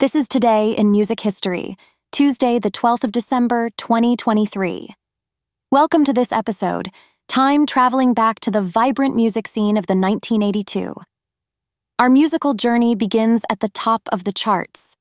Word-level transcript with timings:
This 0.00 0.14
is 0.14 0.28
Today 0.28 0.72
in 0.72 0.90
Music 0.90 1.20
History, 1.20 1.76
Tuesday, 2.10 2.58
the 2.58 2.70
12th 2.70 3.04
of 3.04 3.12
December, 3.12 3.68
2023. 3.76 4.94
Welcome 5.70 6.04
to 6.04 6.14
this 6.14 6.32
episode, 6.32 6.88
time 7.28 7.66
traveling 7.66 8.14
back 8.14 8.40
to 8.40 8.50
the 8.50 8.62
vibrant 8.62 9.14
music 9.14 9.46
scene 9.46 9.76
of 9.76 9.86
the 9.88 9.94
1982. 9.94 10.94
Our 11.98 12.08
musical 12.08 12.54
journey 12.54 12.94
begins 12.94 13.42
at 13.50 13.60
the 13.60 13.68
top 13.68 14.08
of 14.10 14.24
the 14.24 14.32
charts. 14.32 14.96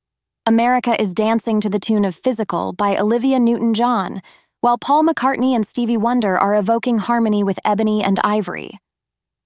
America 0.46 1.02
is 1.02 1.14
dancing 1.14 1.62
to 1.62 1.70
the 1.70 1.80
tune 1.80 2.04
of 2.04 2.18
Physical 2.18 2.74
by 2.74 2.98
Olivia 2.98 3.40
Newton 3.40 3.74
John, 3.74 4.22
while 4.60 4.78
Paul 4.78 5.06
McCartney 5.06 5.56
and 5.56 5.66
Stevie 5.66 5.96
Wonder 5.96 6.38
are 6.38 6.58
evoking 6.58 6.98
harmony 6.98 7.42
with 7.42 7.58
Ebony 7.64 8.04
and 8.04 8.20
Ivory. 8.22 8.78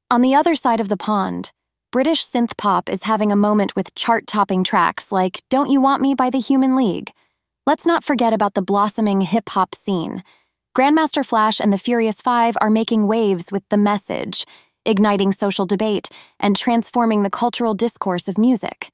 On 0.10 0.22
the 0.22 0.34
other 0.34 0.56
side 0.56 0.80
of 0.80 0.90
the 0.90 0.98
pond, 0.98 1.52
British 1.94 2.25
synth 2.25 2.57
pop 2.57 2.89
is 2.89 3.04
having 3.04 3.32
a 3.32 3.36
moment 3.36 3.75
with 3.75 3.93
chart 3.93 4.25
topping 4.25 4.64
tracks 4.64 5.12
like 5.12 5.43
Don't 5.52 5.70
You 5.70 5.80
Want 5.80 6.02
Me 6.02 6.16
by 6.16 6.32
the 6.32 6.39
Human 6.39 6.75
League. 6.75 7.12
Let's 7.68 7.86
not 7.86 8.04
forget 8.04 8.33
about 8.33 8.56
the 8.56 8.64
blossoming 8.64 9.21
hip 9.21 9.50
hop 9.50 9.75
scene. 9.75 10.24
Grandmaster 10.75 11.24
Flash 11.24 11.60
and 11.60 11.71
the 11.71 11.78
Furious 11.78 12.19
Five 12.19 12.57
are 12.60 12.71
making 12.71 13.06
waves 13.06 13.52
with 13.52 13.61
The 13.69 13.78
Message, 13.78 14.43
igniting 14.88 15.32
social 15.32 15.68
debate 15.68 16.10
and 16.39 16.57
transforming 16.57 17.21
the 17.21 17.29
cultural 17.29 17.75
discourse 17.75 18.28
of 18.28 18.39
music. 18.39 18.89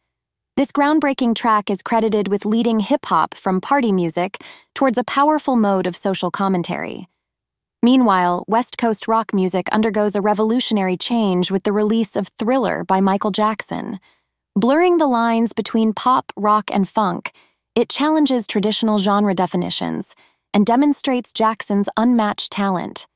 This 0.57 0.73
groundbreaking 0.73 1.35
track 1.35 1.69
is 1.69 1.81
credited 1.81 2.27
with 2.27 2.43
leading 2.43 2.81
hip 2.81 3.05
hop 3.05 3.33
from 3.33 3.61
party 3.61 3.93
music 3.93 4.43
towards 4.75 4.97
a 4.97 5.05
powerful 5.05 5.55
mode 5.55 5.87
of 5.87 5.95
social 5.95 6.31
commentary. 6.31 7.07
Meanwhile, 7.81 8.43
West 8.47 8.77
Coast 8.77 9.07
rock 9.07 9.33
music 9.33 9.69
undergoes 9.71 10.15
a 10.15 10.21
revolutionary 10.21 10.97
change 10.97 11.49
with 11.49 11.63
the 11.63 11.71
release 11.71 12.17
of 12.17 12.27
Thriller 12.37 12.83
by 12.83 12.99
Michael 12.99 13.31
Jackson. 13.31 13.99
Blurring 14.53 14.97
the 14.97 15.07
lines 15.07 15.53
between 15.53 15.93
pop, 15.93 16.33
rock, 16.35 16.69
and 16.73 16.89
funk, 16.89 17.31
it 17.75 17.87
challenges 17.87 18.47
traditional 18.47 18.99
genre 18.99 19.33
definitions 19.33 20.13
and 20.53 20.65
demonstrates 20.65 21.31
Jackson's 21.31 21.87
unmatched 21.95 22.51
talent. 22.51 23.07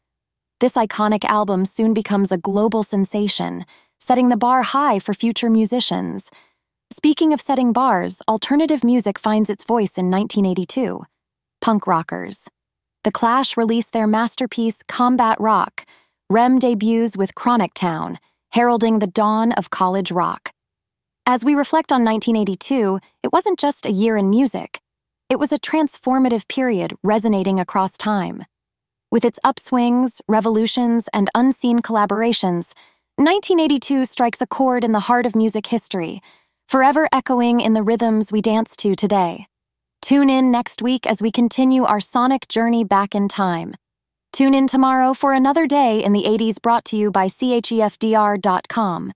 This 0.62 0.76
iconic 0.76 1.26
album 1.26 1.66
soon 1.66 1.94
becomes 1.94 2.32
a 2.32 2.38
global 2.38 2.84
sensation, 2.84 3.66
setting 4.00 4.30
the 4.30 4.38
bar 4.38 4.62
high 4.62 4.98
for 5.00 5.14
future 5.14 5.50
musicians. 5.50 6.30
Speaking 6.90 7.34
of 7.34 7.42
setting 7.42 7.74
bars, 7.74 8.22
alternative 8.30 8.82
music 8.82 9.20
finds 9.20 9.50
its 9.50 9.66
voice 9.66 9.98
in 9.98 10.10
1982. 10.10 11.04
Punk 11.60 11.86
rockers. 11.86 12.48
The 13.04 13.12
Clash 13.12 13.58
released 13.58 13.92
their 13.92 14.08
masterpiece 14.08 14.82
Combat 14.88 15.38
Rock. 15.38 15.86
REM 16.30 16.58
debuts 16.58 17.18
with 17.18 17.36
Chronic 17.36 17.74
Town, 17.74 18.18
heralding 18.52 19.00
the 19.00 19.08
dawn 19.08 19.52
of 19.52 19.70
college 19.70 20.10
rock. 20.10 20.54
As 21.26 21.44
we 21.44 21.54
reflect 21.54 21.92
on 21.92 22.06
1982, 22.06 23.00
it 23.22 23.34
wasn't 23.34 23.60
just 23.60 23.86
a 23.86 23.92
year 23.92 24.16
in 24.16 24.30
music. 24.30 24.80
It 25.30 25.38
was 25.38 25.52
a 25.52 25.60
transformative 25.60 26.48
period 26.48 26.94
resonating 27.04 27.60
across 27.60 27.98
time. 27.98 28.46
With 29.12 29.26
its 29.26 29.40
upswings, 29.46 30.22
revolutions, 30.30 31.10
and 31.14 31.30
unseen 31.36 31.82
collaborations, 31.82 32.74
1982 33.18 34.06
strikes 34.06 34.42
a 34.42 34.48
chord 34.48 34.86
in 34.86 34.94
the 34.94 35.02
heart 35.02 35.26
of 35.26 35.36
music 35.36 35.68
history, 35.68 36.22
forever 36.68 37.10
echoing 37.12 37.60
in 37.60 37.74
the 37.74 37.84
rhythms 37.84 38.32
we 38.32 38.42
dance 38.42 38.78
to 38.78 38.96
today. 38.96 39.48
Tune 40.04 40.30
in 40.30 40.52
next 40.52 40.82
week 40.82 41.08
as 41.08 41.22
we 41.22 41.32
continue 41.32 41.86
our 41.86 42.02
sonic 42.02 42.50
journey 42.50 42.84
back 42.84 43.16
in 43.16 43.30
time. 43.30 43.74
Tune 44.34 44.54
in 44.54 44.68
tomorrow 44.68 45.14
for 45.14 45.32
another 45.32 45.66
day 45.66 46.04
in 46.04 46.12
the 46.12 46.26
80s 46.26 46.62
brought 46.62 46.84
to 46.86 46.98
you 46.98 47.10
by 47.10 47.28
CHEFDR.com. 47.28 49.14